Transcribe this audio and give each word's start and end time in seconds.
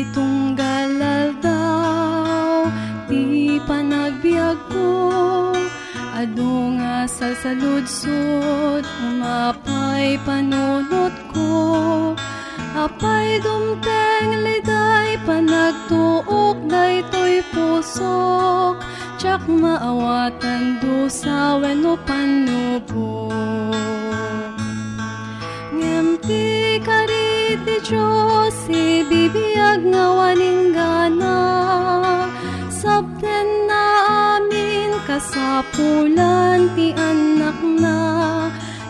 Iti 0.00 0.16
tunggal 0.16 0.96
aldaw, 0.96 2.64
ti 3.04 3.60
panagbiag 3.68 4.56
ko, 4.72 4.96
adu 6.16 6.72
nga 6.80 7.04
salsaludsod, 7.04 8.80
umapay 8.80 10.16
panunot 10.24 11.12
ko. 11.36 11.52
Apay 12.72 13.44
dumteng 13.44 14.40
liday, 14.40 15.20
panagtuok 15.28 16.56
day 16.64 17.04
to'y 17.12 17.44
pusok, 17.52 18.80
tsak 19.20 19.44
maawatan 19.52 20.80
dusa 20.80 21.60
wenno 21.60 22.00
panubok. 22.08 23.89
Kariti 27.50 27.76
Diyos, 27.82 28.58
ibibiyag 28.70 29.82
nga 29.90 30.06
waning 30.14 30.70
gana. 30.70 31.38
Sabten 32.70 33.66
na 33.66 33.82
amin 34.38 34.94
kasapulan 35.02 36.70
ti 36.78 36.94
anak 36.94 37.58
na. 37.82 37.98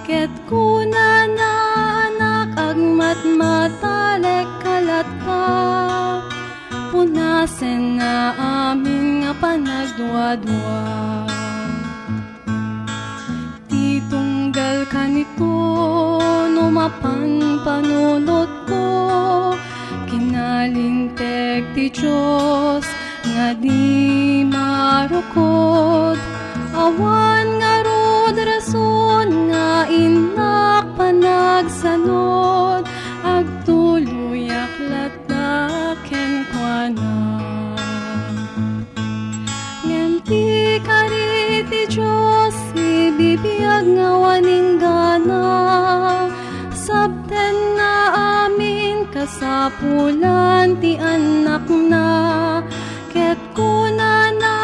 Ket 0.04 0.28
kuna 0.44 1.24
na 1.32 1.52
anak 2.04 2.48
agmat 2.60 3.20
matalek 3.24 4.48
kalat 4.60 5.08
ka. 5.24 5.48
Punasen 6.92 7.96
na 7.96 8.36
amin 8.68 9.24
nga 9.24 9.32
panagdwa-dwa. 9.40 10.84
Titunggal 13.70 14.84
ka 14.92 15.06
nito, 15.08 15.56
numapan 16.50 17.40
panunot 17.62 18.49
ko. 20.60 20.68
Kinalintek 20.68 21.64
ti 21.72 21.88
Diyos, 21.88 22.84
nga 23.32 23.56
di 23.56 24.44
marukod. 24.44 26.20
Awan 26.76 27.39
kasapulan 50.70 50.78
ti 50.78 50.94
anak 50.98 51.66
na. 51.66 52.62
Ket 53.10 53.38
kuna 53.54 54.30
na 54.38 54.54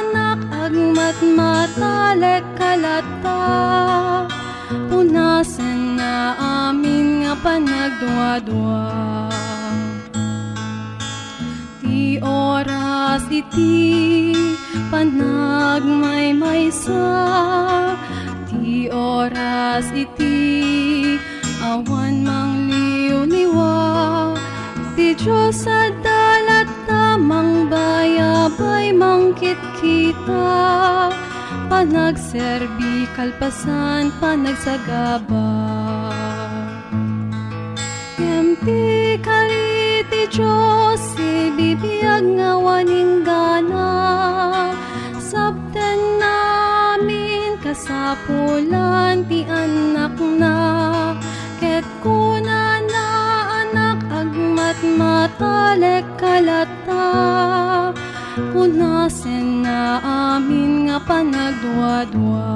anak 0.00 0.40
agmat 0.48 1.16
matalek 1.36 2.44
kalata. 2.56 4.24
Punasen 4.88 5.96
na 5.96 6.34
amin 6.40 7.24
nga 7.24 7.34
panagdwa-dwa. 7.44 8.88
Ti 11.80 12.20
oras 12.24 13.24
iti 13.28 14.32
panagmaymaysa 14.88 17.59
sa 25.50 25.90
dalat 25.98 26.70
tamang 26.86 27.66
bayabay 27.66 28.94
mangkit 28.94 29.58
kita 29.82 31.10
Panagserbi 31.66 33.10
kalpasan 33.18 34.14
panagsagaba 34.22 35.50
Yamti 38.14 39.18
kariti 39.18 40.22
Diyos, 40.30 41.02
ibibiyag 41.18 42.22
nga 42.38 42.54
waning 42.54 43.26
gana. 43.26 43.90
Sabten 45.18 45.98
namin 46.20 47.58
kasapulan 47.58 49.26
ti 49.26 49.42
anak 49.48 50.14
na. 50.38 50.56
Ket 51.58 51.86
kuna 52.02 52.39
na 52.39 52.39
matalek 54.98 56.06
kalata. 56.16 57.10
punasen 58.48 59.62
na 59.66 60.00
amin 60.34 60.88
nga 60.88 60.98
panagduadwa. 61.02 62.48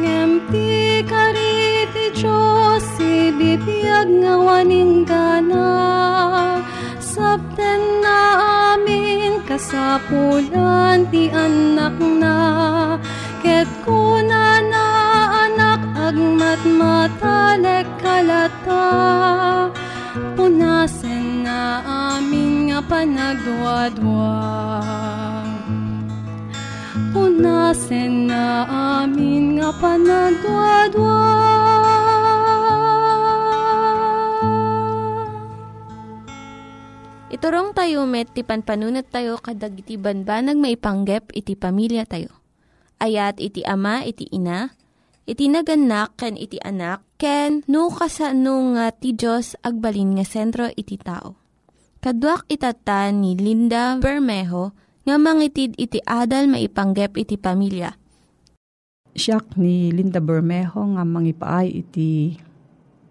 Ngem 0.00 0.30
ti 0.50 1.02
kariti 1.04 2.06
Diyos, 2.14 2.86
ibibiyag 2.98 4.08
nga 4.22 4.34
waning 4.38 5.04
gana, 5.04 5.70
sabten 6.98 7.82
na 8.00 8.18
amin 8.74 9.42
kasapulan 9.44 11.08
ti 11.10 11.28
anak 11.30 11.96
na, 11.98 12.36
ket 13.42 13.68
kuna 13.84 14.62
na 14.62 14.86
anak 15.46 15.80
agmat 15.94 16.60
matalek 16.64 17.86
kalata, 18.02 18.86
amin 22.94 23.10
nga 23.18 23.34
panagduadwa. 23.34 24.34
Punasen 27.10 28.30
na 28.30 28.62
amin 29.02 29.58
nga 29.58 29.70
panagduadwa. 29.82 31.18
Iturong 37.34 37.74
tayo 37.74 38.06
met, 38.06 38.30
ti 38.30 38.46
panpanunat 38.46 39.10
tayo 39.10 39.42
kadag 39.42 39.74
iti 39.74 39.98
banbanag 39.98 40.54
maipanggep 40.54 41.34
iti 41.34 41.58
pamilya 41.58 42.06
tayo. 42.06 42.30
Ayat 43.02 43.42
iti 43.42 43.66
ama, 43.66 44.06
iti 44.06 44.30
ina, 44.30 44.70
iti 45.26 45.50
naganak, 45.50 46.14
ken 46.14 46.38
iti 46.38 46.62
anak, 46.62 47.02
ken 47.18 47.66
no, 47.66 47.90
kasano 47.90 48.78
nga 48.78 48.94
ti 48.94 49.18
Diyos 49.18 49.58
agbalin 49.66 50.14
nga 50.14 50.22
sentro 50.22 50.70
iti 50.78 50.94
tao. 50.94 51.43
Kaduak 52.04 52.44
itatan 52.52 53.24
ni 53.24 53.32
Linda 53.32 53.96
Bermejo 53.96 54.76
nga 55.08 55.16
mangitid 55.16 55.72
iti 55.80 56.04
adal 56.04 56.52
maipanggep 56.52 57.16
iti 57.16 57.40
pamilya. 57.40 57.96
Siyak 59.16 59.56
ni 59.56 59.88
Linda 59.88 60.20
Bermejo 60.20 60.84
nga 60.84 61.00
mangipaay 61.00 61.64
iti 61.72 62.36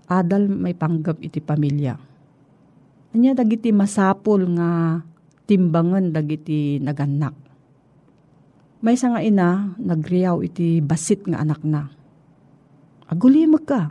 adal 0.06 0.46
may 0.46 0.78
panggap 0.78 1.18
iti 1.26 1.42
pamilya. 1.42 1.98
Anya 3.18 3.34
dagiti 3.34 3.74
masapul 3.74 4.46
nga 4.62 5.02
timbangan 5.50 6.14
dagiti 6.14 6.78
naganak. 6.78 7.34
May 8.86 8.94
nga 8.94 9.26
ina 9.26 9.74
nagriyaw 9.74 10.46
iti 10.46 10.86
basit 10.86 11.26
nga 11.26 11.42
anak 11.42 11.66
na. 11.66 11.90
Agulimag 13.10 13.66
ka. 13.66 13.90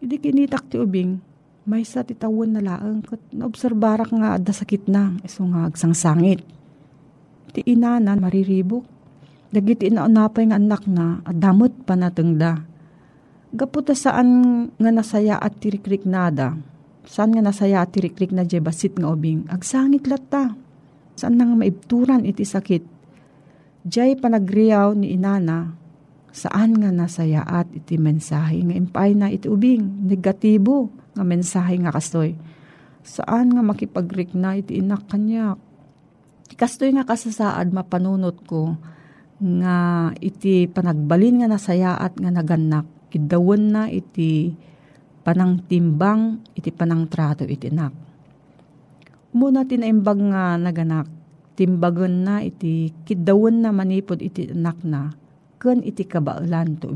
Hindi 0.00 0.16
kinitak 0.16 0.72
ti 0.72 0.80
ubing, 0.80 1.20
may 1.68 1.84
sa 1.84 2.00
titawon 2.00 2.56
na 2.56 2.60
laang 2.64 3.04
kat 3.04 3.20
naobserbarak 3.36 4.10
nga 4.16 4.40
adda 4.40 4.52
sakit 4.54 4.88
na, 4.88 5.12
iso 5.20 5.44
nga 5.44 5.68
agsangsangit. 5.68 6.40
Ti 7.52 7.60
ina 7.66 8.00
na 8.00 8.16
mariribok. 8.16 8.86
Dagiti 9.50 9.90
inaunapay 9.90 10.46
nga 10.46 10.62
anak 10.62 10.86
na, 10.86 11.18
adamot 11.26 11.74
pa 11.82 11.98
natengda. 11.98 12.62
Gaputa 13.50 13.98
saan 13.98 14.30
nga 14.78 14.90
nasaya 14.94 15.34
at 15.42 15.58
tirikrik 15.58 16.06
nada, 16.06 16.54
saan 17.02 17.34
nga 17.34 17.42
nasaya 17.42 17.82
at 17.82 17.90
tirikrik 17.90 18.30
na 18.30 18.46
jay 18.46 18.62
basit 18.62 18.94
nga 18.94 19.10
ubing, 19.10 19.50
agsangit 19.50 20.06
latta. 20.06 20.54
Saan 21.18 21.34
nga 21.34 21.50
maibturan 21.50 22.22
iti 22.22 22.46
sakit. 22.46 22.86
Jay 23.90 24.14
panagriyaw 24.14 24.94
ni 24.94 25.18
inana, 25.18 25.74
saan 26.30 26.78
nga 26.78 26.94
nasaya 26.94 27.42
at 27.42 27.66
iti 27.74 27.98
mensahe 27.98 28.62
nga 28.62 28.74
impay 28.78 29.18
na 29.18 29.34
iti 29.34 29.50
ubing, 29.50 30.06
negatibo 30.06 30.94
nga 31.14 31.24
mensahe 31.26 31.74
nga 31.80 31.94
kastoy. 31.94 32.36
Saan 33.00 33.56
nga 33.56 33.62
iti 34.56 34.78
inak 34.78 35.08
kanyak. 35.08 35.58
Kastoy 36.54 36.92
nga 36.92 37.08
kasasaad 37.08 37.72
mapanunot 37.72 38.44
ko 38.44 38.76
nga 39.40 39.76
iti 40.20 40.68
panagbalin 40.68 41.40
nga 41.40 41.48
nasayaat 41.48 42.20
nga 42.20 42.30
naganak 42.30 42.84
kidawon 43.08 43.72
na 43.72 43.82
iti 43.88 44.52
panang 45.24 45.64
timbang 45.64 46.44
iti 46.52 46.68
panang 46.68 47.08
trato 47.08 47.48
iti 47.48 47.72
nak. 47.72 47.96
Muna 49.32 49.64
tinaimbag 49.64 50.18
nga 50.28 50.60
naganak 50.60 51.08
timbagon 51.56 52.24
na 52.24 52.44
iti 52.44 52.92
kidawon 53.04 53.64
na 53.64 53.70
manipod 53.72 54.20
iti 54.20 54.52
anak 54.52 54.80
na 54.84 55.12
ken 55.60 55.84
iti 55.84 56.04
kabaulan 56.08 56.80
to 56.80 56.92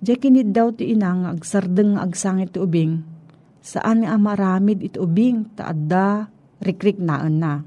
ubing. 0.00 0.06
Diya 0.08 0.16
kinid 0.16 0.48
daw 0.56 0.72
ti 0.72 0.96
inang 0.96 1.28
agsardeng 1.28 2.00
agsangit 2.00 2.56
ti 2.56 2.58
ubing 2.58 3.04
saan 3.60 4.08
nga 4.08 4.16
maramid 4.16 4.80
iti 4.80 4.96
ubing 4.96 5.52
taadda 5.52 6.32
rikrik 6.64 6.96
naan 6.96 7.44
na 7.44 7.60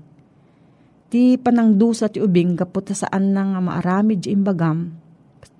ti 1.14 1.38
panangdusa 1.38 2.10
ti 2.10 2.18
ubing 2.18 2.58
kapot 2.58 2.90
saan 2.90 3.38
na 3.38 3.46
nga 3.54 3.62
maaramid 3.62 4.26
imbagam 4.26 4.98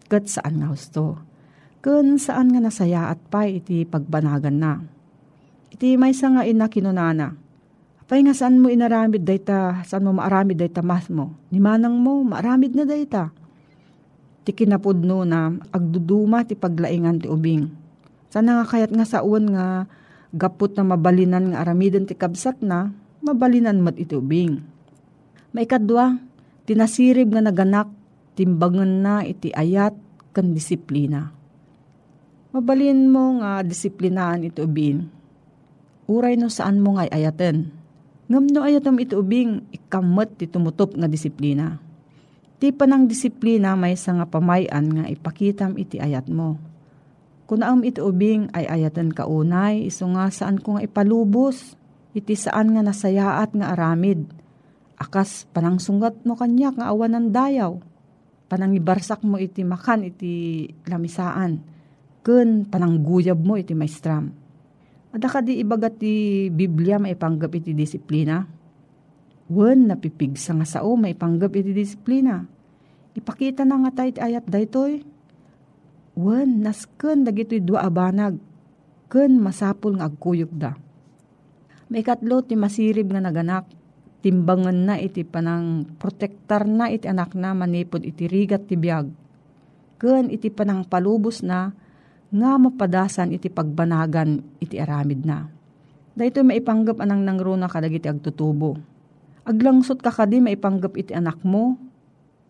kat 0.10 0.26
saan 0.26 0.62
nga 0.62 0.74
husto. 0.74 1.22
Kun 1.84 2.18
saan 2.18 2.50
nga 2.50 2.62
nasaya 2.62 3.14
at 3.14 3.22
pa 3.30 3.46
iti 3.46 3.86
pagbanagan 3.86 4.58
na. 4.58 4.82
Iti 5.74 5.94
may 5.94 6.14
nga 6.14 6.42
ina 6.42 6.66
kinunana. 6.70 7.34
Apay 8.02 8.22
nga 8.24 8.34
saan 8.34 8.62
mo 8.62 8.70
inaramid 8.70 9.26
dayta, 9.26 9.82
saan 9.86 10.06
mo 10.06 10.14
maaramid 10.14 10.58
dayta 10.58 10.86
mas 10.86 11.10
mo. 11.10 11.34
Ni 11.50 11.58
manang 11.58 11.98
mo, 11.98 12.22
maaramid 12.22 12.78
na 12.78 12.86
dayta. 12.86 13.34
Ti 14.44 14.52
kinapudno 14.52 15.24
na 15.24 15.56
agduduma 15.72 16.44
ti 16.44 16.56
paglaingan 16.56 17.24
ti 17.24 17.28
ubing. 17.32 17.72
Sana 18.28 18.60
nga 18.60 18.66
kayat 18.68 18.92
nga 18.92 19.08
sa 19.08 19.24
uwan 19.24 19.52
nga 19.52 19.88
gapot 20.36 20.76
na 20.76 20.84
mabalinan 20.84 21.54
nga 21.54 21.64
aramidan 21.64 22.04
ti 22.10 22.18
kabsat 22.18 22.60
na, 22.66 22.92
mabalinan 23.24 23.80
mat 23.80 23.96
iti 23.96 24.18
ubing 24.18 24.74
may 25.54 25.70
kadwa, 25.70 26.18
tinasirib 26.66 27.30
nga 27.30 27.46
naganak, 27.46 27.86
timbangan 28.34 29.06
na 29.06 29.16
iti 29.22 29.54
ayat 29.54 29.94
kan 30.34 30.50
disiplina. 30.50 31.30
Mabalin 32.50 33.06
mo 33.06 33.38
nga 33.38 33.62
disiplinaan 33.62 34.50
ito 34.50 34.66
ubing. 34.66 35.06
Uray 36.10 36.42
no 36.42 36.50
saan 36.50 36.82
mo 36.82 36.98
nga 36.98 37.06
ayaten. 37.06 37.70
Ngam 38.34 38.50
no 38.50 38.66
ayatom 38.66 38.98
ito 38.98 39.22
ubing, 39.22 39.62
ikamot 39.70 40.42
ti 40.42 40.50
tumutop 40.50 40.98
nga 40.98 41.06
disiplina. 41.06 41.78
Ti 42.64 42.72
panang 42.72 43.12
disiplina 43.12 43.76
may 43.76 44.00
sa 44.00 44.16
nga 44.16 44.24
pamayan 44.24 44.88
nga 44.88 45.04
ipakitam 45.12 45.76
iti 45.76 46.00
ayat 46.00 46.32
mo. 46.32 46.56
Kung 47.44 47.60
am 47.60 47.84
iti 47.84 48.00
ubing 48.00 48.56
ay 48.56 48.64
ayatan 48.64 49.12
ka 49.12 49.28
unay, 49.28 49.92
iso 49.92 50.08
nga 50.16 50.32
saan 50.32 50.64
ko 50.64 50.80
nga 50.80 50.88
ipalubos, 50.88 51.76
iti 52.16 52.40
saan 52.40 52.72
nga 52.72 52.80
nasayaat 52.80 53.52
nga 53.52 53.76
aramid, 53.76 54.24
akas 54.96 55.44
panang 55.52 55.76
sungat 55.76 56.24
mo 56.24 56.40
kanya 56.40 56.72
nga 56.72 56.88
awan 56.88 57.20
ng 57.20 57.28
dayaw. 57.36 57.84
Panang 58.48 58.72
ibarsak 58.80 59.28
mo 59.28 59.36
iti 59.36 59.68
makan 59.68 60.08
iti 60.08 60.64
lamisaan. 60.88 61.60
Kun 62.24 62.64
panang 62.72 63.04
guyab 63.04 63.44
mo 63.44 63.60
iti 63.60 63.76
maestram. 63.76 64.32
Ada 65.12 65.28
ka 65.28 65.44
di 65.44 65.60
ibagat 65.60 66.00
ti 66.00 66.48
Biblia 66.48 66.96
maipanggap 66.96 67.60
iti 67.60 67.76
disiplina. 67.76 68.40
Wen 69.52 69.92
napipigsa 69.92 70.56
nga 70.56 70.64
sao 70.64 70.96
maipanggap 70.96 71.52
iti 71.60 71.76
disiplina. 71.76 72.53
Ipakita 73.14 73.62
na 73.66 73.78
nga 73.86 74.04
tayo 74.04 74.18
ayat 74.18 74.46
daytoy. 74.50 75.06
Wen 76.18 76.62
nasken 76.62 77.26
dagitoy 77.26 77.62
dua 77.62 77.86
abanag. 77.86 78.38
Ken 79.10 79.38
masapul 79.38 79.98
nga 79.98 80.10
agkuyog 80.10 80.50
da. 80.54 80.74
May 81.94 82.02
katlo 82.02 82.42
ti 82.42 82.58
masirib 82.58 83.14
nga 83.14 83.22
naganak 83.22 83.70
timbangan 84.24 84.88
na 84.88 84.96
iti 84.98 85.22
panang 85.28 85.86
protektar 86.00 86.64
na 86.64 86.88
iti 86.88 87.06
anak 87.12 87.36
na 87.36 87.52
manipod 87.54 88.02
iti 88.02 88.26
rigat 88.26 88.66
ti 88.66 88.80
biyag. 88.80 89.12
Ken 90.02 90.32
iti 90.34 90.50
panang 90.50 90.88
palubos 90.88 91.46
na 91.46 91.76
nga 92.34 92.52
mapadasan 92.58 93.36
iti 93.36 93.52
pagbanagan 93.52 94.42
iti 94.58 94.82
aramid 94.82 95.22
na. 95.22 95.46
Dahito 96.18 96.42
maipanggap 96.42 96.98
anang 96.98 97.22
nangruna 97.22 97.70
kadag 97.70 97.94
iti 97.94 98.10
agtutubo. 98.10 98.80
Aglangsot 99.44 100.00
ka 100.00 100.10
kadi 100.10 100.40
maipanggap 100.40 100.96
iti 100.96 101.12
anak 101.12 101.44
mo, 101.44 101.76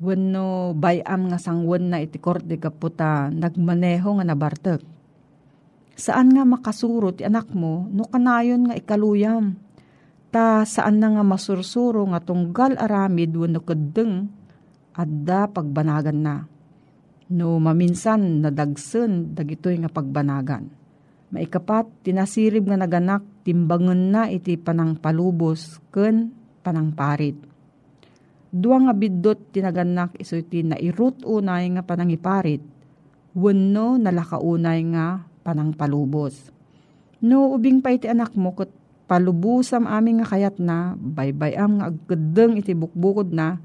wenno 0.04 0.76
bayam 0.76 1.32
nga 1.32 1.40
sangwan 1.40 1.88
na 1.88 2.04
iti 2.04 2.20
korte 2.20 2.60
kaputa 2.60 3.32
nagmaneho 3.32 4.20
nga 4.20 4.26
nabartek. 4.28 4.84
Saan 5.96 6.36
nga 6.36 6.44
makasuro 6.44 7.16
ti 7.16 7.24
anak 7.24 7.56
mo 7.56 7.88
no 7.88 8.04
kanayon 8.12 8.68
nga 8.68 8.76
ikaluyam 8.76 9.56
ta 10.34 10.68
saan 10.68 11.00
na 11.00 11.16
nga 11.16 11.24
masursuro 11.24 12.04
nga 12.12 12.20
tunggal 12.20 12.76
aramid 12.76 13.32
wano 13.32 13.64
kadeng 13.64 14.28
adda 14.92 15.48
pagbanagan 15.48 16.20
na. 16.20 16.36
No 17.32 17.58
maminsan 17.64 18.44
nadagsen 18.44 19.32
dagitoy 19.32 19.80
nga 19.80 19.90
pagbanagan. 19.90 20.84
Maikapat, 21.34 21.90
tinasirib 22.06 22.70
nga 22.70 22.78
naganak, 22.78 23.26
timbangan 23.42 24.02
na 24.14 24.24
iti 24.30 24.54
panang 24.54 24.94
palubos, 25.02 25.82
ken 25.90 26.30
panang 26.62 26.94
parit. 26.94 27.53
Dua 28.54 28.78
nga 28.78 28.94
bidot 28.94 29.50
tinaganak 29.50 30.14
iso 30.22 30.38
iti 30.38 30.62
nairut 30.62 31.26
unay 31.26 31.74
nga 31.74 31.82
panangiparit, 31.82 32.62
wenno 33.34 33.98
nalakaunay 33.98 34.80
nga 34.94 35.26
panang 35.42 35.74
palubos. 35.74 36.54
No 37.26 37.50
ubing 37.50 37.82
pa 37.82 37.90
iti 37.98 38.06
anak 38.06 38.38
mo 38.38 38.54
ket 38.54 38.70
palubusam 39.10 39.90
amin 39.90 40.22
nga 40.22 40.38
kayat 40.38 40.62
na, 40.62 40.94
baybayam 40.94 41.82
nga 41.82 41.90
agkadeng 41.90 42.62
iti 42.62 42.78
bukbukod 42.78 43.34
na, 43.34 43.58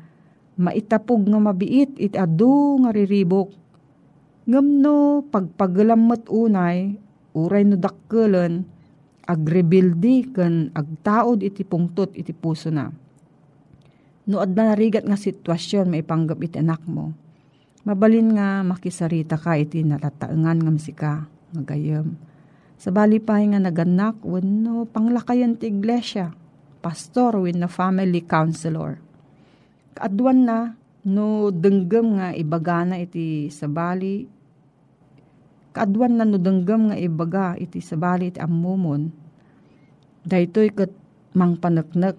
maitapog 0.57 1.21
nga 1.21 1.37
mabiit 1.37 1.93
iti 2.01 2.17
adu 2.17 2.81
nga 2.81 2.89
riribok. 2.89 3.53
Ngamno 4.49 5.29
pagpagalamot 5.29 6.33
unay, 6.33 6.97
uray 7.37 7.63
no 7.69 7.77
dakkelan, 7.77 8.65
agrebildi 9.29 10.33
ken 10.33 10.73
agtaod 10.73 11.45
iti 11.45 11.61
pungtot 11.61 12.17
iti 12.17 12.33
puso 12.33 12.73
na. 12.73 12.89
No 14.29 14.45
adda 14.45 14.77
narigat 14.77 15.09
nga 15.09 15.17
sitwasyon 15.17 15.89
maipanggap 15.89 16.37
iti 16.45 16.61
anak 16.61 16.85
mo. 16.85 17.17
Mabalin 17.89 18.37
nga 18.37 18.61
makisarita 18.61 19.41
ka 19.41 19.57
iti 19.57 19.81
natataengan 19.81 20.59
nga 20.61 20.71
misika 20.71 21.13
nga 21.57 21.63
gayam. 21.65 22.21
Sa 22.77 22.93
bali 22.93 23.19
pa 23.19 23.41
nga 23.41 23.57
naganak 23.57 24.21
wenno 24.23 24.85
panglakayan 24.85 25.57
ti 25.57 25.73
iglesia, 25.73 26.31
pastor 26.85 27.41
wenno 27.41 27.67
family 27.73 28.21
counselor. 28.23 29.01
Kaadwan 29.97 30.45
na 30.45 30.77
no 31.09 31.49
denggem 31.49 32.21
nga 32.21 32.37
ibagana 32.37 33.01
iti 33.01 33.49
sabali 33.49 34.29
kaadwan 35.73 36.21
na 36.21 36.29
no 36.29 36.37
denggem 36.37 36.93
nga 36.93 36.97
ibaga 37.01 37.57
iti 37.57 37.81
sabali 37.81 38.29
iti 38.29 38.43
ammumon 38.43 39.09
daytoy 40.29 40.69
ket 40.69 40.93
mangpaneknek 41.33 42.19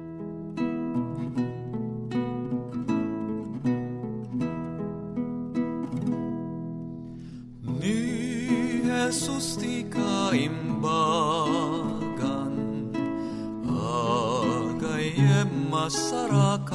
Jesus 9.11 9.59
ti 9.59 9.83
kaimbagan 9.91 10.87
Agayem 13.67 15.51
masarakan 15.67 16.71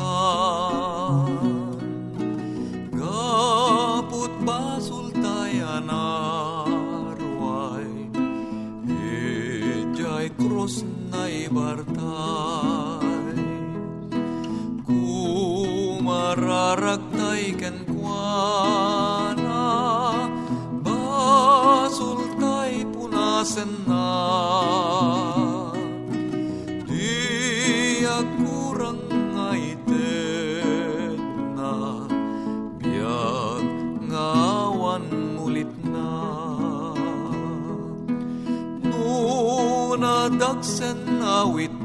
we 41.45 41.76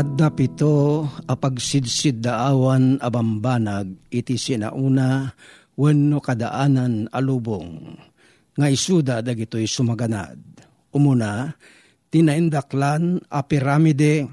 Adda 0.00 0.32
pito 0.32 1.04
apagsidsid 1.28 2.24
daawan 2.24 2.96
abambanag 3.04 4.00
iti 4.08 4.40
sinauna 4.40 5.28
wenno 5.76 6.24
kadaanan 6.24 7.04
alubong 7.12 8.00
nga 8.56 8.66
isuda 8.72 9.20
dagitoy 9.20 9.68
sumaganad. 9.68 10.40
Umuna, 10.96 11.52
tinaindaklan 12.08 13.20
a 13.28 13.44
piramide 13.44 14.24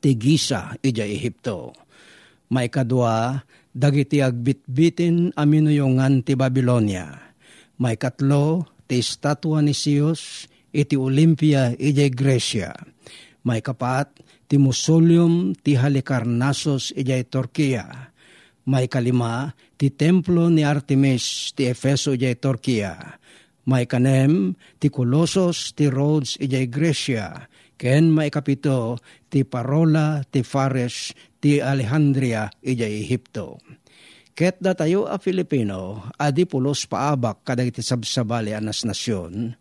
ti 0.00 0.16
Giza 0.16 0.72
ija 0.80 1.04
Ehipto. 1.04 1.76
Maikadwa, 2.48 3.44
dagiti 3.76 4.24
agbitbitin 4.24 5.36
a 5.36 5.44
minuyongan 5.44 6.24
ti 6.24 6.32
Babylonia. 6.32 7.12
Maikatlo, 7.76 8.72
ti 8.88 9.04
estatwa 9.04 9.60
ni 9.60 9.76
Zeus 9.76 10.48
iti 10.72 10.96
Olympia 10.96 11.76
ija 11.76 12.08
Grecia. 12.08 12.72
Maikapat, 13.44 14.31
ti 14.52 14.60
Mausoleum 14.60 15.56
ti 15.64 15.72
Halicarnassos 15.80 16.92
ijay 16.92 17.24
Turkiya. 17.24 18.12
May 18.68 18.84
kalima, 18.84 19.48
ti 19.80 19.88
templo 19.96 20.52
ni 20.52 20.60
Artemis 20.60 21.56
ti 21.56 21.64
Efeso 21.72 22.12
ijay 22.12 22.36
Turkiya. 22.36 23.16
May 23.64 23.88
kanem, 23.88 24.52
ti 24.76 24.92
Colossus 24.92 25.72
ti 25.72 25.88
Rhodes 25.88 26.36
ijay 26.36 26.68
Grecia. 26.68 27.48
Ken 27.80 28.12
may 28.12 28.28
kapito, 28.28 29.00
ti 29.32 29.40
Parola 29.48 30.20
ti 30.28 30.44
Fares 30.44 31.16
ti 31.40 31.56
Alejandria 31.56 32.52
ijay 32.60 33.08
Ehipto. 33.08 33.56
Ket 34.36 34.60
da 34.60 34.76
tayo 34.76 35.08
a 35.08 35.16
Filipino, 35.16 36.12
adi 36.20 36.44
pulos 36.44 36.84
paabak 36.88 37.40
kadag 37.40 37.72
iti 37.72 37.80
sabsabali 37.80 38.52
anas 38.52 38.84
nasyon, 38.84 39.56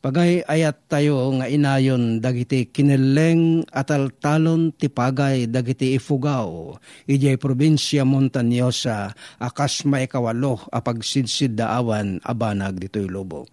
Pagay 0.00 0.40
ayat 0.48 0.88
tayo 0.88 1.28
nga 1.36 1.44
inayon 1.44 2.24
dagiti 2.24 2.72
kineleng 2.72 3.68
ataltalon 3.68 4.72
ti 4.72 4.88
pagay 4.88 5.44
dagiti 5.44 5.92
ifugaw. 5.92 6.72
Ijay 7.04 7.36
probinsya 7.36 8.08
Montañosa 8.08 9.12
akas 9.36 9.84
maikawalo 9.84 10.56
apagsidsid 10.72 11.52
daawan 11.52 12.16
abanag 12.24 12.80
ditoy 12.80 13.12
lubong. 13.12 13.44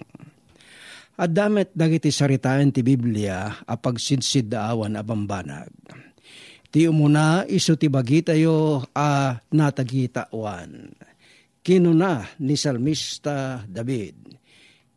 At 1.19 1.35
damet 1.35 1.75
dagiti 1.75 2.15
saritaan 2.15 2.71
ti 2.71 2.79
Biblia 2.79 3.67
apagsidsid 3.67 4.47
daawan 4.47 4.95
abambanag. 4.95 5.67
Ti 6.71 6.87
umuna 6.87 7.43
iso 7.51 7.75
ti 7.75 7.91
bagi 7.91 8.23
tayo 8.23 8.87
a 8.95 9.35
natagitawan. 9.51 10.95
Kinuna 11.59 12.23
ni 12.39 12.55
Salmista 12.55 13.67
David 13.67 14.46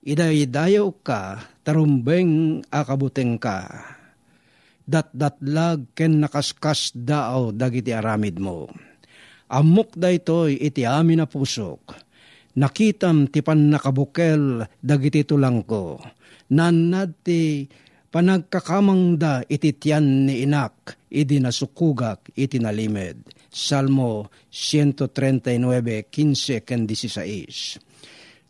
Idaydayaw 0.00 0.88
ka, 1.04 1.44
tarumbeng 1.60 2.64
akabuteng 2.72 3.36
ka. 3.36 3.68
datdatlag 4.90 5.94
ken 5.94 6.18
nakaskas 6.18 6.90
daaw 6.90 7.54
dagiti 7.54 7.94
aramid 7.94 8.42
mo. 8.42 8.66
Amok 9.50 9.94
da 9.94 10.10
ito'y 10.10 10.58
iti 10.58 10.82
amin 10.82 11.22
na 11.22 11.26
pusok. 11.30 11.94
Nakitam 12.58 13.30
ti 13.30 13.46
pan 13.46 13.70
nakabukel 13.70 14.66
dagiti 14.82 15.22
tulang 15.22 15.62
ko. 15.62 16.02
Nanad 16.50 17.22
ti 17.22 17.66
panagkakamangda 18.10 19.46
iti 19.46 19.70
tiyan 19.70 20.26
ni 20.26 20.42
inak, 20.42 20.98
idi 21.14 21.38
nasukugak 21.38 22.34
iti 22.34 22.58
nalimed. 22.58 23.22
Salmo 23.50 24.30
139, 24.50 26.10
15, 26.10 26.86
16. 26.86 27.89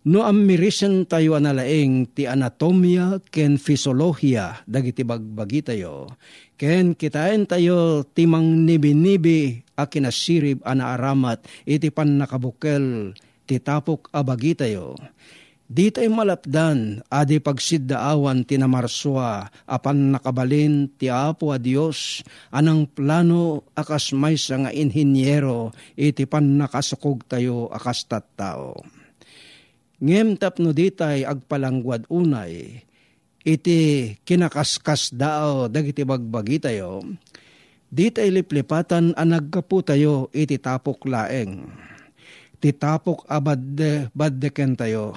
No 0.01 0.25
ammirisen 0.25 1.05
tayo 1.05 1.37
analaeng 1.37 2.09
ti 2.17 2.25
anatomia 2.25 3.21
ken 3.29 3.61
fisiolohiya 3.61 4.65
dagiti 4.65 5.05
bagbagi 5.05 5.61
tayo, 5.61 6.17
ken 6.57 6.97
kitain 6.97 7.45
tayo 7.45 8.09
timang 8.17 8.65
nibi-nibi 8.65 9.61
a 9.77 9.85
kinasirib 9.85 10.65
ana 10.65 10.97
aramat 10.97 11.45
iti 11.69 11.93
pan 11.93 12.17
nakabukel 12.17 13.13
ti 13.45 13.61
tapok 13.61 14.09
abagi 14.17 14.57
tayo. 14.57 14.97
Di 15.71 15.93
tayo 15.93 16.11
malapdan, 16.17 17.05
adi 17.13 17.37
pagsiddaawan 17.39 18.49
tinamarswa, 18.49 19.53
apan 19.69 20.17
nakabalin 20.17 20.91
ti 20.97 21.13
apo 21.13 21.53
a 21.53 21.61
Diyos, 21.61 22.25
anang 22.51 22.89
plano 22.91 23.69
akas 23.77 24.17
may 24.17 24.35
nga 24.35 24.73
inhinyero, 24.73 25.77
iti 25.95 26.25
pan 26.25 26.57
nakasukog 26.57 27.23
tayo 27.29 27.69
akas 27.71 28.09
tattao. 28.09 29.00
Ngem 30.01 30.41
tapno 30.41 30.73
ditay 30.73 31.29
agpalangwad 31.29 32.09
unay, 32.09 32.81
iti 33.45 33.79
kinakaskas 34.25 35.13
dao 35.13 35.69
dagiti 35.69 36.09
bagbagi 36.09 36.57
tayo, 36.57 37.05
ditay 37.93 38.33
liplipatan 38.33 39.13
ang 39.13 39.29
nagkapu 39.29 39.85
tayo 39.85 40.33
iti 40.33 40.57
tapok 40.57 41.05
laeng. 41.05 41.69
Titapok 42.65 43.29
abad 43.29 43.61
baddeken 44.17 44.73
tayo. 44.73 45.13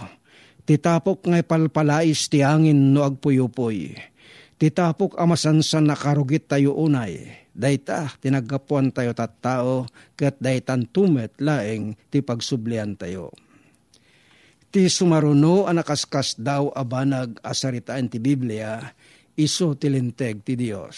Titapok 0.68 1.32
ngay 1.32 1.48
palpalais 1.48 2.28
ti 2.28 2.44
angin 2.44 2.92
no 2.92 3.08
agpuyupoy. 3.08 3.96
Titapok 4.60 5.16
amasansan 5.16 5.92
nakarugit 5.92 6.52
tayo 6.52 6.75
unay. 6.75 7.40
Dayta, 7.56 8.12
tinagkapuan 8.20 8.92
tayo 8.92 9.16
tattao, 9.16 9.88
kat 10.20 10.40
daytan 10.44 10.88
tumet 10.92 11.36
laeng 11.40 12.00
ti 12.12 12.20
pagsublian 12.20 12.96
tayo 13.00 13.32
Ti 14.74 14.89
sumaruno 14.89 15.70
anakaskas 15.70 16.42
daw 16.42 16.74
abanag 16.74 17.38
asaritaan 17.46 18.10
ti 18.10 18.18
Biblia, 18.18 18.82
iso 19.38 19.77
tilinteg 19.77 20.42
ti 20.42 20.58
Dios. 20.58 20.98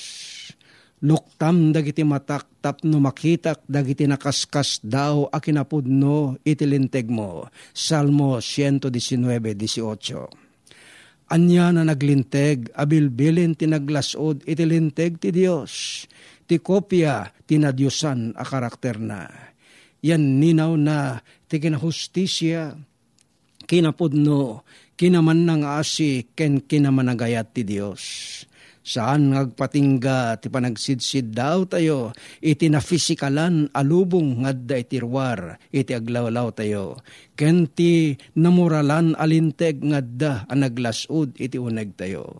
Luktam 1.03 1.75
dagiti 1.75 2.07
matak 2.07 2.63
tapno 2.63 3.03
makitak 3.03 3.67
dagiti 3.67 4.07
nakaskas 4.07 4.79
daw 4.79 5.27
akinapudno 5.27 6.39
itilinteg 6.47 7.11
mo. 7.11 7.51
Salmo 7.75 8.39
119.18 8.39 11.35
Anya 11.35 11.75
na 11.75 11.83
naglinteg, 11.83 12.71
abilbilin 12.79 13.59
tinaglasod 13.59 14.47
itilinteg 14.47 15.19
ti 15.19 15.35
Dios. 15.35 16.07
Ti 16.47 16.63
kopya 16.63 17.27
tinadyusan 17.43 18.39
a 18.39 18.43
karakter 18.47 19.03
na. 19.03 19.51
Yan 19.99 20.39
ninaw 20.39 20.79
na 20.79 21.19
ti 21.51 21.59
kinahustisya, 21.59 22.94
kinapudno, 23.65 24.63
kinaman 24.95 25.43
ng 25.43 25.63
asi, 25.65 26.31
ken 26.37 26.63
kinamanagayat 26.63 27.51
ti 27.51 27.67
Dios. 27.67 28.01
Saan 28.85 29.33
ngagpatingga 29.33 30.37
ti 30.37 30.47
panagsidsid 30.53 31.33
daw 31.33 31.65
tayo, 31.65 32.13
iti 32.37 32.69
na 32.69 32.77
fisikalan 32.77 33.73
alubong 33.73 34.45
ngadda 34.45 34.77
iti 34.77 35.01
ruwar, 35.01 35.57
iti 35.73 35.97
aglawlaw 35.97 36.53
tayo. 36.53 37.01
Ken 37.33 37.65
ti 37.65 38.13
namuralan 38.37 39.17
alinteg 39.17 39.81
ngadda 39.81 40.45
anaglasud 40.45 41.33
iti 41.41 41.57
uneg 41.57 41.97
tayo 41.97 42.37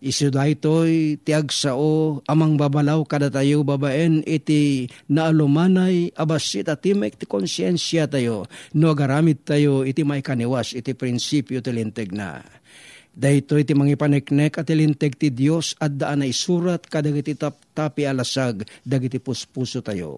Isu 0.00 0.32
daytoy 0.32 1.20
ti 1.20 1.36
agsao 1.36 2.24
amang 2.24 2.56
babalaw 2.56 3.04
kada 3.04 3.28
tayo 3.28 3.60
babaen 3.68 4.24
iti 4.24 4.88
naalumanay 5.12 6.16
abasit 6.16 6.72
at 6.72 6.80
timek 6.80 7.20
ti 7.20 7.28
konsyensya 7.28 8.08
tayo 8.08 8.48
no 8.72 8.96
agaramid 8.96 9.44
tayo 9.44 9.84
iti 9.84 10.00
may 10.00 10.24
kaniwas 10.24 10.72
iti 10.72 10.96
prinsipyo 10.96 11.60
ti 11.60 11.68
linteg 11.76 12.16
na. 12.16 12.40
Dayto 13.12 13.60
iti 13.60 13.76
mangipaneknek 13.76 14.64
at 14.64 14.72
ilinteg 14.72 15.20
ti 15.20 15.28
Dios 15.28 15.76
at 15.76 15.92
daan 15.92 16.24
na 16.24 16.26
isurat 16.32 16.80
kadagiti 16.80 17.36
tap-tapi 17.36 18.08
alasag 18.08 18.64
dagiti 18.80 19.20
puspuso 19.20 19.84
tayo. 19.84 20.16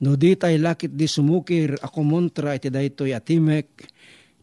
No 0.00 0.16
di 0.16 0.32
tay 0.32 0.56
lakit 0.56 0.96
di 0.96 1.04
sumukir 1.04 1.76
ako 1.76 2.00
montra 2.08 2.56
iti 2.56 2.72
daytoy 2.72 3.12
atimek 3.12 3.93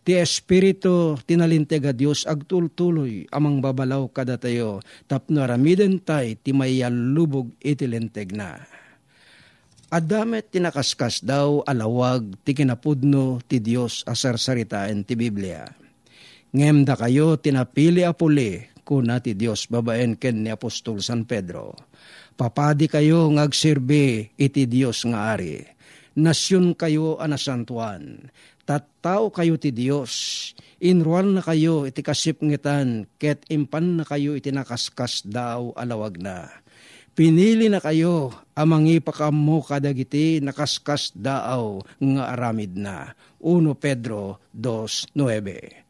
Ti 0.02 0.18
Espiritu 0.18 1.14
tinalinteg 1.30 1.86
a 1.86 1.94
Diyos 1.94 2.26
agtultuloy 2.26 3.30
amang 3.30 3.62
babalaw 3.62 4.10
kada 4.10 4.34
tayo 4.42 4.82
tapno 5.06 5.46
aramiden 5.46 6.02
tay 6.02 6.34
ti 6.42 6.58
mayalubog 6.58 7.54
itilinteg 7.62 8.34
na. 8.34 8.58
Adamet 9.94 10.50
tinakaskas 10.50 11.22
daw 11.22 11.62
alawag 11.70 12.34
ti 12.42 12.58
kinapudno 12.58 13.46
ti 13.46 13.62
Diyos 13.62 14.02
asarsaritaan 14.10 15.06
ti 15.06 15.14
Biblia. 15.14 15.70
Ngem 16.50 16.82
da 16.82 16.98
kayo 16.98 17.38
tinapili 17.38 18.02
apuli 18.02 18.74
kuna 18.82 19.22
ti 19.22 19.38
Diyos 19.38 19.70
babaen 19.70 20.18
ken 20.18 20.42
ni 20.42 20.50
Apostol 20.50 21.06
San 21.06 21.30
Pedro. 21.30 21.78
Papadi 22.34 22.90
kayo 22.90 23.30
ngagsirbi 23.30 24.34
iti 24.34 24.66
Diyos 24.66 25.06
nga 25.06 25.38
ari. 25.38 25.62
Nasyon 26.12 26.76
kayo 26.76 27.22
anasantuan 27.22 28.34
tattao 28.66 29.34
kayo 29.34 29.58
ti 29.58 29.74
Dios, 29.74 30.12
inruan 30.82 31.38
na 31.38 31.42
kayo 31.46 31.86
iti 31.86 32.02
kasipngitan, 32.02 33.10
ket 33.22 33.46
impan 33.48 34.02
na 34.02 34.04
kayo 34.04 34.34
iti 34.34 34.50
nakaskas 34.50 35.26
daw 35.26 35.74
alawag 35.78 36.18
na. 36.18 36.50
Pinili 37.12 37.68
na 37.68 37.84
kayo 37.84 38.32
amang 38.56 38.88
ipakamo 38.88 39.60
kadagiti 39.68 40.40
nakaskas 40.40 41.12
daaw 41.12 41.84
nga 42.00 42.24
aramid 42.32 42.80
na. 42.80 43.12
1 43.44 43.68
Pedro 43.76 44.40
2.9 44.56 45.82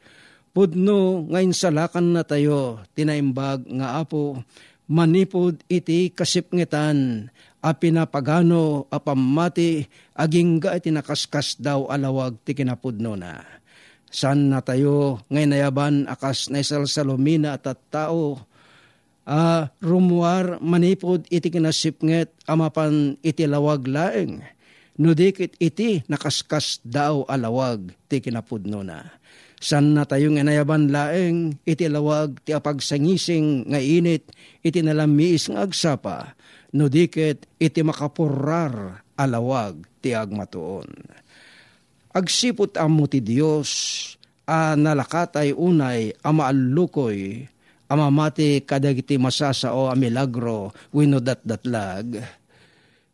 Pudno 0.52 1.24
ngayon 1.32 1.56
salakan 1.56 2.12
na 2.12 2.28
tayo, 2.28 2.84
tinaimbag 2.92 3.64
nga 3.72 4.04
apo, 4.04 4.44
manipod 4.92 5.64
iti 5.72 6.12
kasipngitan, 6.12 7.32
a 7.62 7.78
pinapagano 7.78 8.90
a 8.90 8.98
pamati 8.98 9.86
aging 10.18 10.58
ga 10.58 10.82
iti 10.82 10.90
nakaskas 10.90 11.62
daw 11.62 11.86
alawag 11.94 12.42
ti 12.42 12.58
kinapudno 12.58 13.14
na. 13.14 13.46
San 14.12 14.52
na 14.52 14.60
tayo 14.60 15.24
ngay 15.32 15.48
nayaban 15.48 16.04
akas 16.10 16.52
na 16.52 16.60
salsalumina 16.60 17.56
at 17.56 17.64
at 17.70 17.80
tao 17.94 18.44
a 19.24 19.70
rumuar 19.80 20.60
manipod 20.60 21.24
iti 21.32 21.48
kinasipnget 21.54 22.34
amapan 22.50 23.16
iti 23.22 23.46
lawag 23.46 23.86
laeng. 23.88 24.42
Nudikit 25.00 25.56
iti 25.62 26.04
nakaskas 26.12 26.84
daw 26.84 27.24
alawag 27.30 27.94
ti 28.12 28.20
kinapudno 28.20 28.84
na. 28.84 29.06
San 29.62 29.94
na 29.94 30.04
tayo 30.10 30.34
nga 30.34 30.44
nayaban 30.44 30.90
laeng 30.90 31.62
iti 31.64 31.86
lawag 31.86 32.42
ti 32.42 32.52
apagsangising 32.52 33.70
nga 33.70 33.78
init 33.78 34.34
iti 34.66 34.82
nalamiis 34.82 35.48
nga 35.48 35.64
agsapa 35.64 36.34
no 36.76 36.88
diket 36.88 37.48
iti 37.60 37.82
makapurrar 37.84 39.04
alawag 39.20 39.84
ti 40.00 40.16
agmatuon. 40.16 40.88
Agsipot 42.12 42.76
amo 42.76 43.08
ti 43.08 43.24
Dios 43.24 43.72
a 44.44 44.76
nalakatay 44.76 45.56
unay 45.56 46.12
ama 46.24 46.52
allukoy 46.52 47.48
amamati 47.88 48.64
kadagiti 48.64 49.16
masasao 49.16 49.92
a 49.92 49.96
milagro 49.96 50.72
wino 50.92 51.20
datdatlag 51.20 52.20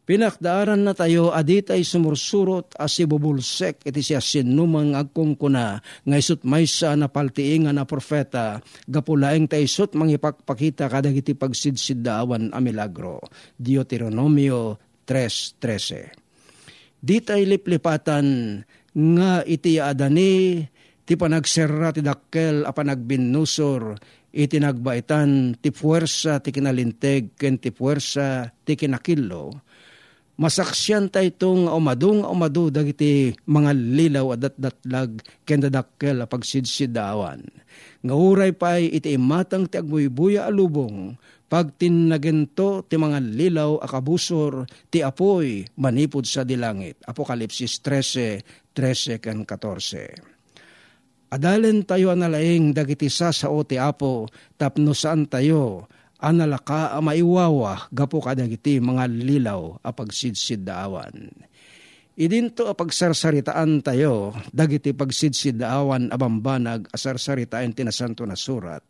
Pinakdaaran 0.07 0.87
na 0.87 0.95
tayo 0.95 1.35
aditay 1.35 1.83
sumursurot 1.83 2.79
as 2.79 2.95
ibubulsek 2.95 3.83
iti 3.83 3.99
siya 3.99 4.23
sinumang 4.23 4.95
agkungkuna 4.95 5.83
nga 5.83 6.15
isut 6.15 6.47
maysa 6.47 6.95
na 6.95 7.11
paltiingan 7.11 7.75
na 7.75 7.83
profeta 7.83 8.63
gapulaeng 8.87 9.51
ta 9.51 9.59
isut 9.59 9.99
mangipakpakita 9.99 10.87
kadagiti 10.87 11.35
pagsidsiddaawan 11.35 12.55
a 12.55 12.59
milagro. 12.63 13.19
Deuteronomio 13.59 14.79
3.13 15.03 17.03
Ditay 17.03 17.43
liplipatan 17.43 18.63
nga 18.95 19.43
iti 19.43 19.75
adani 19.75 20.63
ti 21.03 21.19
panagserra 21.19 21.91
ti 21.91 21.99
dakkel 21.99 22.63
a 22.63 22.71
panagbinusor 22.71 23.99
iti 24.31 24.55
nagbaitan 24.55 25.59
ti 25.59 25.75
puwersa 25.75 26.39
ti 26.39 26.55
kinalinteg 26.55 27.35
ken 27.35 27.59
ti 27.59 27.75
puwersa 27.75 28.55
ti 28.63 28.79
kinakillo 28.79 29.66
masaksyan 30.37 31.09
ta 31.09 31.25
itong 31.25 31.67
umadu 31.67 32.21
nga 32.21 32.29
umadu 32.29 32.69
dagiti 32.69 33.33
mga 33.49 33.71
lilaw 33.73 34.37
at 34.37 34.45
datdatlag 34.45 35.11
ken 35.43 35.61
dadakkel 35.65 36.21
a 36.21 36.25
pagsidsidawan. 36.29 37.41
Nga 38.05 38.13
uray 38.13 38.53
pa'y 38.53 38.93
iti 38.93 39.17
imatang 39.17 39.65
ti 39.65 39.81
agbuybuya 39.81 40.45
alubong, 40.45 41.17
pag 41.47 41.73
tinagento 41.79 42.85
ti 42.85 42.99
mga 42.99 43.19
lilaw 43.23 43.79
akabusor 43.81 44.67
ti 44.91 45.01
apoy 45.01 45.65
manipod 45.79 46.27
sa 46.27 46.43
dilangit. 46.43 46.99
Apokalipsis 47.07 47.79
13, 47.81 48.75
13 48.75 49.23
kan 49.23 49.41
14. 49.43 50.37
Adalen 51.27 51.83
tayo 51.83 52.15
analaing 52.15 52.71
dagiti 52.71 53.11
sa 53.11 53.35
sao 53.35 53.67
ti 53.67 53.75
apo 53.75 54.31
tapno 54.55 54.95
saan 54.95 55.27
tayo 55.27 55.91
analaka 56.21 56.93
a 56.93 56.99
maiwawa 57.01 57.89
gapo 57.93 58.21
kadagiti 58.21 58.81
mga 58.81 59.05
lilaw 59.09 59.81
a 59.81 59.91
pagsidsid 59.93 60.65
daawan. 60.65 61.29
Idinto 62.17 62.65
a 62.65 62.73
pagsarsaritaan 62.73 63.85
tayo 63.85 64.33
dagiti 64.49 64.93
pagsidsid 64.93 65.61
daawan 65.61 66.09
abambanag 66.09 66.89
asarsaritaan 66.89 67.77
tinasanto 67.77 68.25
na 68.25 68.33
surat 68.33 68.81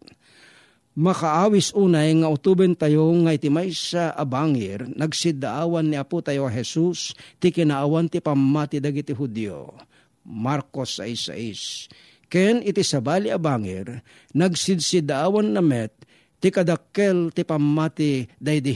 makaawis 0.98 1.78
unay 1.78 2.10
nga 2.18 2.28
utuben 2.34 2.74
tayo 2.74 3.14
nga 3.22 3.38
iti 3.38 3.54
may 3.54 3.70
sa 3.70 4.18
abangir, 4.18 4.90
nagsidaawan 4.98 5.86
ni 5.86 5.96
Apo 5.96 6.26
tayo 6.26 6.50
Jesus, 6.50 7.14
ti 7.38 7.54
kinaawan 7.54 8.10
ti 8.10 8.18
pamati 8.18 8.82
dagiti 8.82 9.14
Hudyo. 9.14 9.78
Marcos 10.26 10.98
6.6 11.00 11.94
Ken 12.28 12.60
iti 12.60 12.84
sabali 12.84 13.32
abangir, 13.32 14.04
nagsidsidaawan 14.36 15.56
na 15.56 15.64
met, 15.64 15.96
ti 16.38 16.54
kadakkel 16.54 17.34
ti 17.34 17.42
pamati 17.42 18.26
day 18.38 18.62
di 18.62 18.74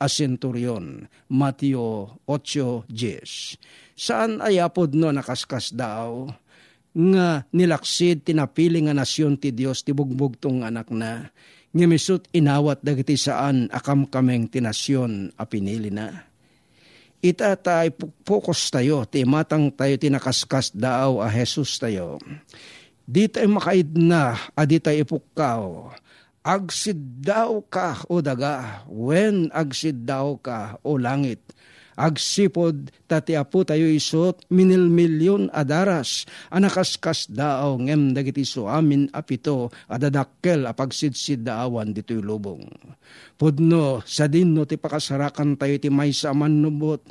a 0.00 0.06
centurion. 0.08 1.04
Mateo 1.32 2.20
8.10 2.24 2.88
Saan 3.92 4.40
ayapod 4.40 4.96
no 4.96 5.12
nakaskas 5.12 5.72
daw? 5.76 6.32
nga 6.92 7.48
nilaksid 7.56 8.28
tinapili 8.28 8.84
nga 8.84 8.92
nasyon 8.92 9.40
ti 9.40 9.48
Dios 9.48 9.80
ti 9.80 9.96
bugbog 9.96 10.36
tong 10.36 10.60
anak 10.60 10.92
na 10.92 11.32
nga 11.72 11.86
misut 11.88 12.28
inawat 12.36 12.84
dagiti 12.84 13.16
saan 13.16 13.72
akam 13.72 14.04
kameng 14.04 14.44
ti 14.44 14.60
nasyon 14.60 15.32
a 15.40 15.48
pinili 15.48 15.88
na. 15.88 16.28
Ita 17.22 17.56
tay 17.56 17.94
focus 18.26 18.68
tayo, 18.68 19.06
ti 19.08 19.22
matang 19.24 19.72
tayo 19.72 19.94
tinakaskas 19.96 20.74
daaw 20.74 21.22
a 21.22 21.30
Jesus 21.32 21.78
tayo. 21.80 22.18
Di 23.06 23.30
tayo 23.30 23.46
makaid 23.56 23.94
na, 23.94 24.36
adi 24.58 24.82
tayo 24.82 25.06
ipukkaw. 25.06 25.62
Agsid 26.42 27.22
daw 27.22 27.62
ka 27.70 28.02
o 28.10 28.18
daga, 28.18 28.82
when 28.90 29.46
agsid 29.54 30.02
daw 30.02 30.34
ka 30.42 30.74
o 30.82 30.98
langit. 30.98 31.38
Agsipod 31.94 32.88
tati 33.04 33.36
apo 33.36 33.62
tayo 33.62 33.84
isot 33.84 34.42
minil 34.48 34.88
milyon 34.88 35.52
adaras. 35.52 36.24
Anakaskas 36.48 37.28
daaw 37.28 37.76
ngem 37.78 38.16
dagiti 38.16 38.48
so 38.48 38.66
amin 38.66 39.12
apito 39.12 39.68
adadakkel 39.86 40.64
apagsidsid 40.66 41.44
daawan 41.44 41.92
dito'y 41.92 42.24
lubong. 42.24 42.64
Pudno 43.36 44.00
sa 44.08 44.24
dinno 44.24 44.64
ti 44.64 44.80
pakasarakan 44.80 45.60
tayo 45.60 45.76
ti 45.76 45.92
may 45.92 46.16
sa 46.16 46.32
manubot 46.32 47.04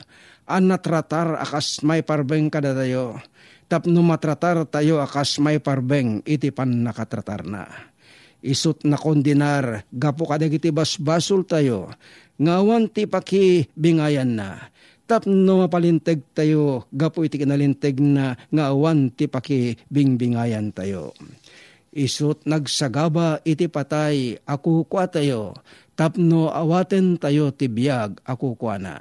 an 0.50 0.74
natratar 0.74 1.38
akas 1.40 1.86
may 1.86 2.02
parbeng 2.02 2.50
kada 2.50 2.74
tayo. 2.74 3.22
Tapno 3.70 4.04
matratar 4.04 4.68
tayo 4.68 5.00
akas 5.00 5.40
may 5.40 5.62
parbeng 5.62 6.20
iti 6.28 6.52
pan 6.52 6.84
nakatratar 6.84 7.48
na. 7.48 7.91
Isot 8.42 8.82
na 8.90 8.98
kondinar, 8.98 9.86
gapo 9.94 10.26
kadagiti 10.26 10.74
basbasol 10.74 11.46
tayo, 11.46 11.94
ngawan 12.42 12.90
ti 12.90 13.06
paki 13.06 13.70
bingayan 13.78 14.34
na. 14.34 14.58
Tapno 15.06 15.62
mapalinteg 15.62 16.26
tayo, 16.34 16.90
gapo 16.90 17.22
iti 17.22 17.38
kinalinteg 17.38 18.02
na 18.02 18.34
ngawan 18.50 19.14
ti 19.14 19.30
paki 19.30 19.78
bingbingayan 19.94 20.74
tayo. 20.74 21.14
Isut 21.94 22.42
nagsagaba 22.50 23.46
iti 23.46 23.70
patay, 23.70 24.42
ako 24.48 24.90
kwa 24.90 25.06
tayo, 25.06 25.54
tapno 25.94 26.50
awaten 26.50 27.22
tayo 27.22 27.54
ti 27.54 27.70
biyag, 27.70 28.26
ako 28.26 28.58
kwa 28.58 28.82
na. 28.82 28.96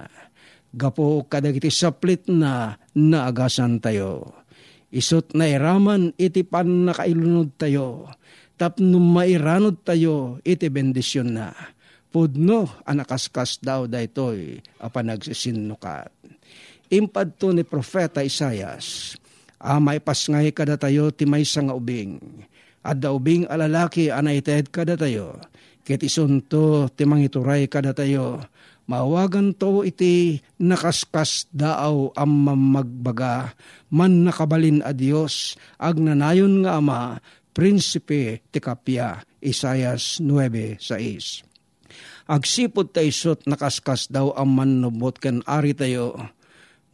Gapo 0.74 1.24
kadagiti 1.24 1.72
saplit 1.72 2.28
na 2.28 2.76
naagasan 2.92 3.80
tayo. 3.80 4.36
Isut 4.90 5.32
na 5.38 5.46
iraman 5.46 6.12
iti 6.18 6.42
pan 6.42 6.90
nakailunod 6.90 7.54
tayo, 7.54 8.10
tapno 8.60 9.00
mairanod 9.00 9.80
tayo 9.80 10.36
iti 10.44 10.68
bendisyon 10.68 11.32
na. 11.32 11.56
Pudno 12.12 12.68
anakaskas 12.84 13.56
daw 13.64 13.88
daytoy 13.88 14.60
apan 14.76 15.16
nagsisinukat. 15.16 16.12
Impad 16.92 17.40
to 17.40 17.56
ni 17.56 17.64
Profeta 17.64 18.20
Isayas, 18.20 19.16
amay 19.56 20.02
pasngay 20.02 20.52
kada 20.52 20.76
tayo 20.76 21.08
ti 21.14 21.24
may 21.24 21.46
nga 21.46 21.72
ubing, 21.72 22.18
at 22.82 22.98
da 22.98 23.14
ubing 23.14 23.46
alalaki 23.46 24.10
anay 24.10 24.42
ted 24.42 24.74
kada 24.74 24.98
tayo, 24.98 25.38
ket 25.86 26.02
isunto 26.02 26.90
ti 26.90 27.06
mangituray 27.06 27.70
kada 27.70 27.94
tayo, 27.94 28.42
mawagan 28.90 29.54
to 29.54 29.86
iti 29.86 30.42
nakaskas 30.58 31.46
daaw 31.54 32.10
ang 32.18 32.34
mamagbaga, 32.50 33.54
man 33.94 34.26
nakabalin 34.26 34.82
a 34.82 34.90
Diyos, 34.90 35.54
agnanayon 35.78 36.66
nga 36.66 36.82
ama, 36.82 37.22
prinsipe 37.60 38.40
ti 38.48 38.56
kapya, 38.56 39.20
Isayas 39.44 40.16
9.6 40.24 41.44
agsipod 42.30 42.94
tayo 42.94 43.10
isot 43.10 43.44
nakaskas 43.44 44.08
daw 44.08 44.32
ang 44.32 44.54
manubot 44.54 45.18
ken 45.18 45.42
ari 45.44 45.74
tayo. 45.74 46.14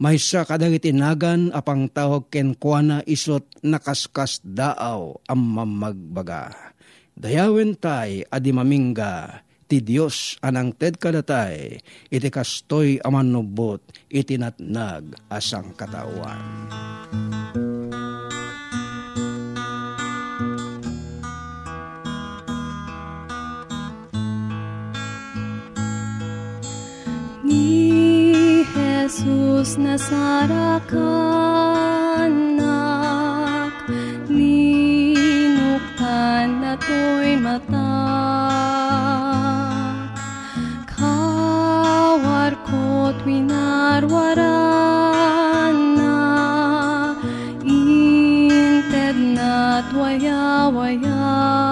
May 0.01 0.17
sa 0.17 0.43
kadagiti 0.43 0.91
nagan 0.91 1.53
apang 1.53 1.87
tawag 1.87 2.33
ken 2.33 2.57
kuana 2.57 3.05
isot 3.05 3.45
nakaskas 3.61 4.41
daaw 4.41 5.15
ang 5.29 5.41
mamagbaga. 5.41 6.73
Dayawen 7.13 7.77
tay 7.77 8.25
adi 8.25 8.49
mamingga 8.49 9.45
ti 9.69 9.79
Dios 9.85 10.41
anang 10.41 10.73
ted 10.73 10.97
kadatay 10.97 11.77
iti 12.09 12.29
kastoy 12.33 12.97
aman 13.05 13.29
nubot 13.29 13.81
iti 14.09 14.41
natnag 14.41 15.15
asang 15.29 15.77
katawan. 15.77 16.41
Jesus 27.47 29.79
nasarakanak 29.79 30.83
Ninuktan 34.27 34.99
na 36.59 36.75
to'y 36.75 37.39
mata 37.39 37.87
Kawar 40.91 42.51
ko't 42.67 43.15
winarwaran 43.23 44.51
na 45.95 46.19
Inted 47.63 49.15
waya-waya 49.95 51.66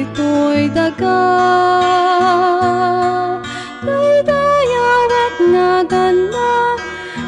ken 0.00 0.08
ditoy 0.08 0.72
daga 0.72 1.20
Daydayawat 3.84 5.34
nga 5.52 5.84
ganda 5.84 6.76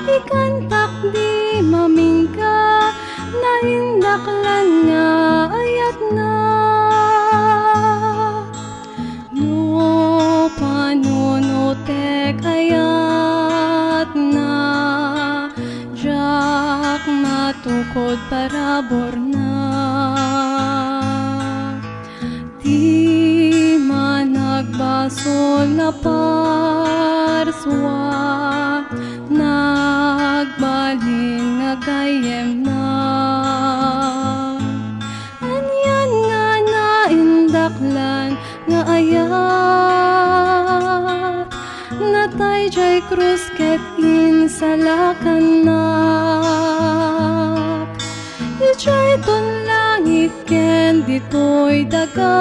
Ikantak 0.09 0.93
di 1.13 1.61
mamingka 1.61 2.93
Naindaklan 3.33 4.69
nga 4.89 5.11
ayat 5.53 5.99
na. 6.17 6.37
No 9.33 10.49
panunutek 10.57 12.41
ayat 12.45 14.11
na 14.17 14.53
Jak 15.97 17.03
matukod 17.09 18.19
parabor 18.29 19.13
na 19.17 19.22
nagbasol 25.03 25.67
na 25.75 25.91
parswa 25.91 26.87
Nagbalin 29.27 31.03
nga 31.59 31.75
gayem 31.83 32.63
na 32.63 32.87
Anyan 35.43 36.11
nga 36.23 36.63
naindaklan 36.63 38.39
nga 38.71 38.87
ayat 38.95 39.27
Natay 41.99 42.71
jay 42.71 43.03
krus 43.11 43.51
ket 43.59 43.83
in 43.99 44.47
salakan 44.47 45.67
na. 45.67 45.83
Ijay 48.63 49.19
ton 49.27 49.47
langit 49.67 50.31
ken 50.47 51.03
ditoy 51.03 51.83
daga 51.91 52.39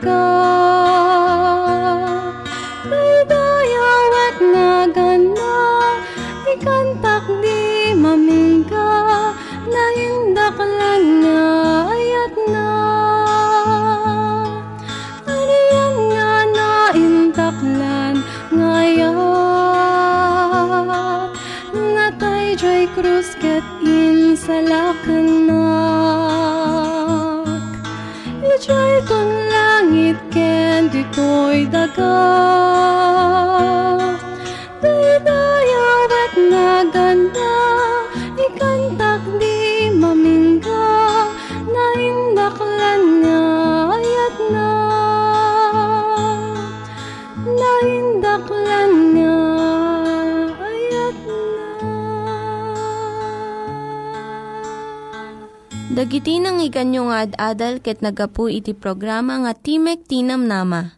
ditoy 0.00 0.37
ditoy 31.58 31.74
daga 31.74 32.14
Daydayawat 34.78 36.32
nga 36.38 36.70
ganda 36.94 37.54
Ikantak 38.38 39.22
di 39.42 39.90
mamingga 39.90 40.86
Naindaklan 41.66 43.02
nga 43.26 43.42
ayat 43.98 44.36
na 44.54 44.70
Naindaklan 47.42 48.92
nga 49.18 49.36
ayat 50.62 51.16
na 51.26 51.42
Dagiti 55.90 56.38
nang 56.38 56.62
iganyo 56.62 57.10
nga 57.10 57.26
ad-adal 57.26 57.82
ket 57.82 57.98
nagapu 57.98 58.46
iti 58.46 58.70
programa 58.78 59.42
nga 59.42 59.58
Timek 59.58 60.06
Tinam 60.06 60.46
Nama. 60.46 60.97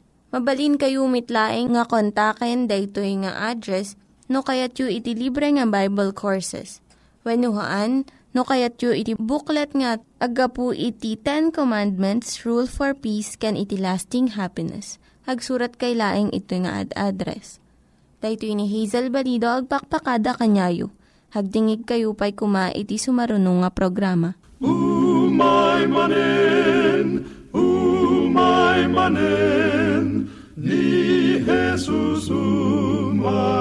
Mabalin 0.31 0.79
kayo 0.79 1.03
mitlaeng 1.11 1.75
nga 1.75 1.83
kontaken 1.83 2.71
daytoy 2.71 3.19
nga 3.27 3.51
address 3.51 3.99
no 4.31 4.39
kayat 4.39 4.79
yu 4.79 4.87
iti 4.87 5.11
libre 5.11 5.51
nga 5.51 5.67
Bible 5.67 6.15
Courses. 6.15 6.79
When 7.27 7.43
haan, 7.43 8.07
no 8.31 8.47
kayat 8.47 8.79
yu 8.79 8.95
iti 8.95 9.11
booklet 9.19 9.75
nga 9.75 9.99
agapu 10.23 10.71
iti 10.71 11.19
Ten 11.19 11.51
Commandments, 11.51 12.47
Rule 12.47 12.65
for 12.65 12.95
Peace, 12.95 13.35
can 13.35 13.59
iti 13.59 13.75
lasting 13.75 14.39
happiness. 14.39 14.95
Hagsurat 15.27 15.75
kay 15.75 15.99
laeng 15.99 16.31
ito 16.31 16.55
nga 16.63 16.79
ad-address. 16.81 17.59
Daytoy 18.23 18.55
ni 18.55 18.71
Hazel 18.71 19.11
Balido 19.11 19.51
agpakpakada 19.51 20.39
kanyayo. 20.39 20.95
Hagdingig 21.35 21.83
kayo 21.83 22.15
pa'y 22.15 22.31
kuma 22.31 22.71
iti 22.71 22.95
sumarunong 22.95 23.67
nga 23.67 23.71
programa. 23.75 24.39
Umay 24.63 25.91
manen, 25.91 27.27
umaimanen, 27.53 29.25
ni 30.57 31.39
Jesus 31.45 32.29
umaimanen. 32.29 33.51